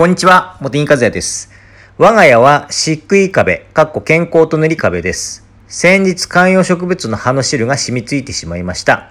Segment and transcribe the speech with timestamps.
[0.00, 1.50] こんにちは、茂木和也です。
[1.98, 5.44] 我が家は漆喰壁、かっこ健康と塗り壁です。
[5.68, 9.10] 先日観葉植物の葉の汁が染みついてしまいました。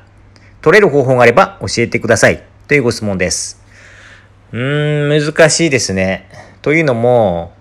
[0.62, 2.44] 取れる方法があれば教えてください。
[2.68, 3.62] というご質問です。
[4.52, 6.28] うーん、難しいですね。
[6.64, 7.54] というのも、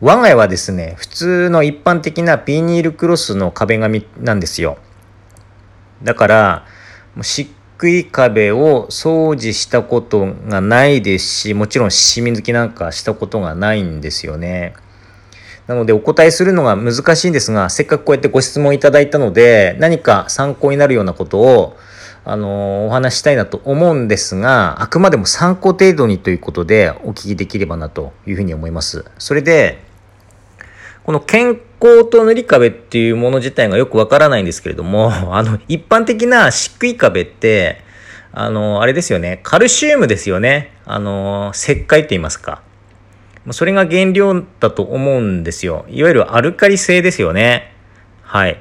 [0.00, 4.78] 我が家はですね、普通の一般的なビニールクロスの壁紙なんですよ。
[6.02, 6.66] だから、
[7.14, 7.48] もう漆
[7.82, 14.74] 喰壁を掃除したことがないですし、もちろん染み抜きなんかしたことがないんですよね。
[15.66, 21.76] なのでお答えするのが難しいんですが、せっかくこうやってご質問いただいたので、何か参考になるようなことを、
[22.24, 29.04] あのお話ししたいなと思うんですが、あくまでも参考程度にということでお聞きできればなというふうに思います。
[29.18, 29.82] それで、
[31.04, 37.82] この健康と塗り壁っていうもの自体がよくわからないんですけれども、 あの、一般的な漆喰壁って、
[38.32, 40.72] あの、あれですよね、カルシウムですよね。
[40.86, 42.62] あの、石灰って言いますか。
[43.50, 45.84] それが原料だと思うんですよ。
[45.88, 47.72] いわゆるアルカリ性ですよね。
[48.22, 48.60] はい。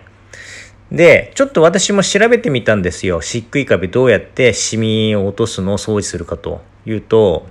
[0.91, 3.21] で、ちょっと私も調べてみたんですよ。
[3.21, 7.45] 漆喰壁どうやってシミを落とすのを掃除するかというと、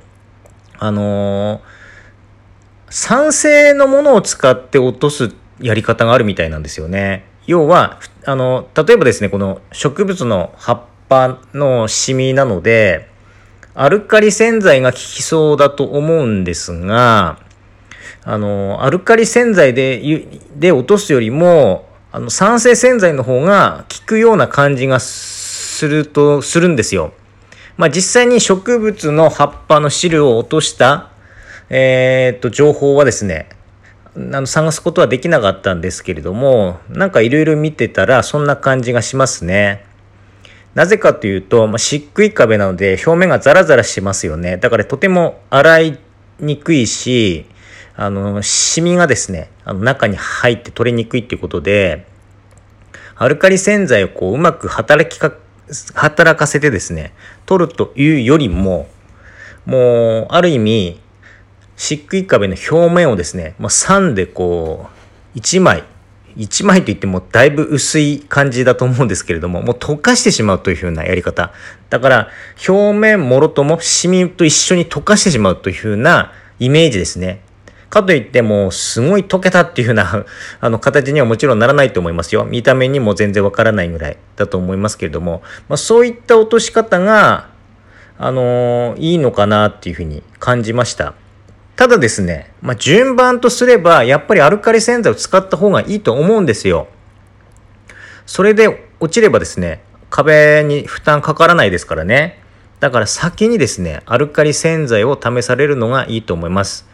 [0.81, 1.80] あのー
[2.91, 7.25] 酸性のものを使って落とすやり方があるみたいなんですよね。
[7.47, 13.09] 要は、あの、例えばですね、この植物の葉っぱのシミなので、
[13.75, 17.39] アルカリ洗剤が効きそうだと思うんですが、
[18.25, 27.13] あの、アルカリ洗剤で、で落とすよりも、あの、酸性洗剤の方が効くような感じがすると、するんですよ。
[27.77, 31.09] まあ実際に植物の葉っぱの汁を落とした
[31.73, 33.49] えーっと、情報はですね、
[34.17, 39.85] あの探すことはできなかったんですけれども、なんかいろいろ見てたらそんな感じがしますね。
[40.75, 44.57] なぜかというと、まあ、漆喰壁なので表面がザラザラしますよね。
[44.57, 45.99] だからとても洗い
[46.41, 47.47] にくいし、
[47.95, 52.05] あの、シミがですね、あの中に入って取れにくいっていうことで、
[53.15, 55.35] アルカリ洗剤をこううまく働きか、
[55.95, 57.13] 働かせてですね、
[57.47, 58.89] 取るというよりも、
[59.67, 61.01] もう、ある意味、
[61.81, 64.91] 漆喰壁の表面をですね、まあ、酸でこ
[65.35, 65.83] う、1枚、
[66.37, 71.53] 1枚といってもだいぶ薄い感じだと思うんですけれども、もう溶かしてしまうというふうなやり方。
[71.89, 72.29] だから、
[72.69, 77.41] 表面もろともシミと一緒に溶かしてしまうというふうなイメージですね。
[77.89, 80.27] かといっても、すごい溶けたっていうふうな、
[80.61, 82.45] あの、形にはもちろんならないと思いますよ。
[82.45, 87.49] 見た目にも全然わからないぐらいだと思いますけれども、まあ、そういった落とし方が、
[88.19, 91.15] あのーいいのかなっていうふうに感じました。
[91.81, 96.89] ただですね、まあ、順番とすれば、やっぱりアルカリ洗剤を使った方がいいと思うんですよ。
[98.27, 102.39] それで落ちればですね、壁に負担かからないですからね。
[102.81, 106.87] だから先にですね、アルカリ洗剤を試されるのがいいと思います。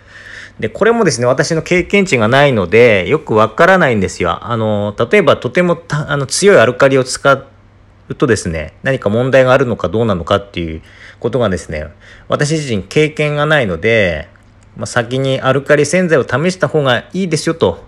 [0.60, 4.38] で、これもですね、私の経験値がないので、よくわからないんですよ。
[4.41, 10.82] あの、例えばとてもたあの強いアルカリを使うとですね、何か問題があるのかどうなのかっていう
[11.19, 11.88] ことがですね、
[12.28, 14.28] 私自身経験がないので、
[14.76, 17.84] まあ、先にアルカリ洗剤を試した方がいいですよと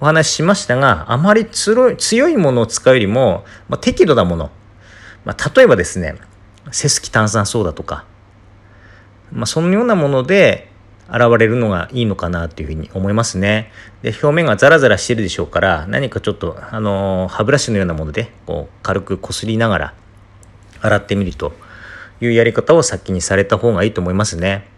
[0.00, 4.50] お話ししましたが、あまり強いものを使うよりも、まあ、適度なもの。
[5.24, 6.16] まあ、例えばですね、
[6.70, 8.04] セスキ炭酸ソーダとか、
[9.32, 10.70] まあ、そのようなもので
[11.08, 13.70] 現れるのがいいのかなというふうに思いますね。
[14.02, 19.94] で、表面がザラザラしてるでしょうから、何かちょっと、あのー歯ブラシのようなもので、こう、軽くこすりながら
[20.80, 21.52] 洗ってみると
[22.20, 24.75] いうやり方を先にされた方がいいと思いますね。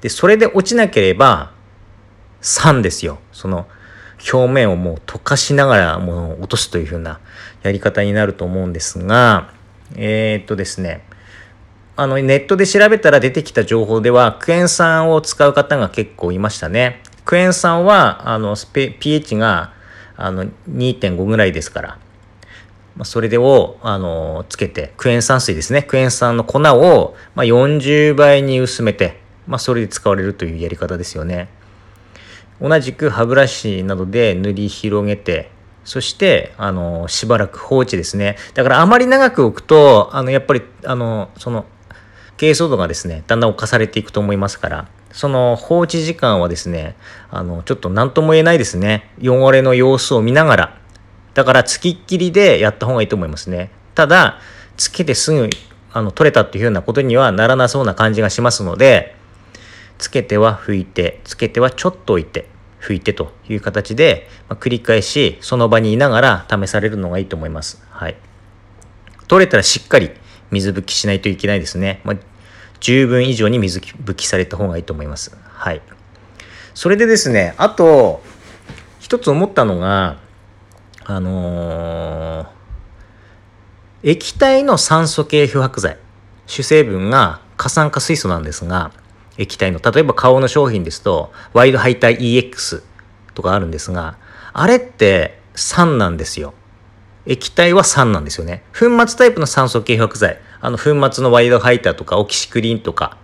[0.00, 1.52] で、それで落ちなければ、
[2.40, 3.18] 酸ですよ。
[3.32, 3.66] その、
[4.32, 7.20] 表面をもう溶かしながらもう落とすというふうな
[7.62, 9.52] やり方になると思うんですが、
[9.96, 11.04] えーっとですね、
[11.96, 17.02] あの、ネットで調べたら出てきた情報では、クエン酸を使う方が結構いましたね。
[17.24, 19.72] クエン酸は、あの、pH が、
[20.16, 21.98] あの、2.5ぐらいですから、
[22.96, 25.82] ま、それでを、あの、つけて、クエン酸水ですね。
[25.82, 31.48] クエン酸の粉を、ま、40倍に薄めて、まあ、それで使われるというやり方ですよね。
[32.60, 35.50] 同じく歯ブラシなどで塗り広げて、
[35.84, 38.36] そして、あの、しばらく放置ですね。
[38.52, 41.64] だからあまり長く置くと、あの、やっぱり、あの、その、
[42.36, 46.94] 珪藻度がですね、だんだん侵されていくと思いますから、その放置時間はですね、
[47.30, 49.10] あの、ちょっと何とも言えないですね。
[49.22, 50.78] 汚れの様子を見ながら。
[51.32, 53.70] だから、つきっきりでやった方がいいと思いますね。
[53.94, 54.40] ただ、
[54.76, 55.48] つけてすぐ、
[55.92, 59.16] あの、取れたっていうようなことにはならなそうな感じがしますので、
[59.98, 62.48] つけては拭いて、つけてはちょっと置いて、
[62.80, 67.82] 拭いてという形で、まあ、繰り返しその場にいながら試されるのがいいと思います。
[67.90, 68.16] はい。
[69.26, 70.10] 取れたらしっかり
[70.50, 72.00] 水拭きしないといけないですね。
[72.04, 72.16] まあ、
[72.80, 75.36] 十分以上に水拭きされた方がいいと思います。
[75.44, 75.82] はい。
[76.74, 78.22] それでですね、あと、
[79.00, 80.18] 一つ思ったのが、
[81.04, 82.48] あのー、
[84.04, 85.98] 液体の酸素系漂白剤、
[86.46, 88.92] 主成分が過酸化水素なんですが、
[89.38, 92.82] 液体の、例えば顔の商品ですと、ワイドハイタイ EX
[93.34, 94.18] とかあるんですが、
[94.52, 96.54] あれって酸なんですよ。
[97.24, 98.64] 液体は酸なんですよね。
[98.78, 103.16] 粉末タイプの酸素系漂白剤、あの粉末のワイドハイターとかオキシクリンとか、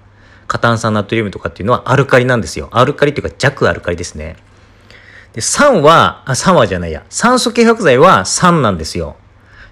[0.47, 2.69] 過炭酸ナトリウムとかっていうのはアルカリなんですよ。
[2.71, 4.37] アルカリというか弱アルカリですね。
[5.33, 7.05] で、酸は、あ、酸はじゃないや。
[7.09, 9.17] 酸素系漂白剤は酸なんですよ。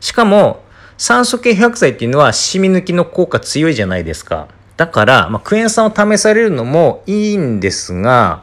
[0.00, 0.64] しかも、
[0.98, 4.48] 酸素系漂剤っていうのは染み抜きの効果強いじゃないですか。
[4.82, 8.42] だから、まあ、クエン酸を試されるのもいいんですが、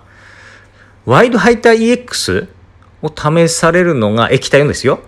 [1.06, 2.48] ワイドハイター EX
[3.02, 5.02] を試されるのが液体のですよ。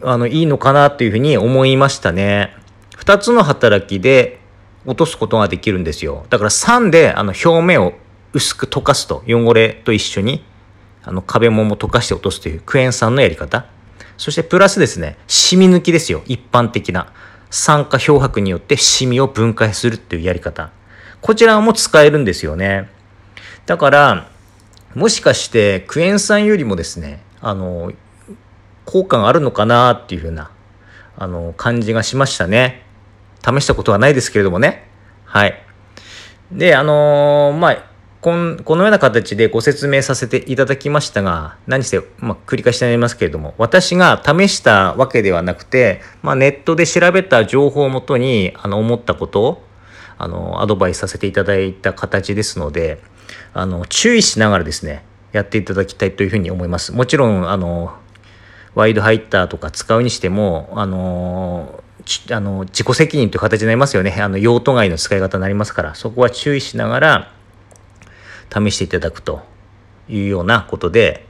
[0.00, 2.54] あの、いいのかなというふうに思いましたね。
[2.96, 4.38] 二つの働きで
[4.86, 6.24] 落とすことができるんですよ。
[6.30, 7.94] だから酸であの表面を
[8.32, 10.44] 薄く溶かすと、汚れと一緒に
[11.02, 13.66] あの壁もも溶かして落とすというクエン酸のやり方。
[14.16, 16.22] そしてプラスですね、染み抜きですよ。
[16.26, 17.12] 一般的な。
[17.50, 20.70] 酸化漂白によって染みを分解するっていうやり方。
[21.20, 22.90] こちらも使えるんですよね。
[23.66, 24.30] だから、
[24.94, 27.92] もしかしてクエン酸よりもですね、あの、
[28.84, 30.50] 効果があるのかなっていうふうな、
[31.16, 32.84] あの、感じがしましたね。
[33.44, 34.88] 試したことはないですけれどもね。
[35.24, 35.62] はい。
[36.50, 37.87] で、あのー、まあ、
[38.20, 49.62] こんこのような形でご説明させていただきましたが、何せ、まあ、繰り返しになりますけれども、私が試したわけではなくて、まあ、ネットで調べた情報をもとに、あの、思ったことを、
[50.18, 53.00] あの、アドバイスさせていただいた形ですので、
[53.54, 56.90] あの、注意しながらですね、やっていただきたいというふうに思います。
[56.90, 57.96] もちろん、あの、
[58.74, 61.84] ワイドハイターとか使うにしても、あの、
[62.32, 64.16] あの自己責任という形になりますよね。
[64.18, 67.37] あの用途外の使い方になりますから、そこは注意しながら、
[68.52, 69.42] 試していただくと
[70.08, 71.26] いうようなことで、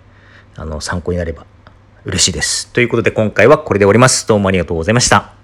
[0.56, 1.46] あの、参考になれば
[2.04, 2.72] 嬉しいです。
[2.72, 4.26] ということで今回はこれで終わります。
[4.26, 5.37] どうもありがとうございました。